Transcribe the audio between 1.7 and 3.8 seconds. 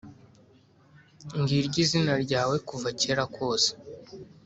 izina ryawe, kuva kera kose.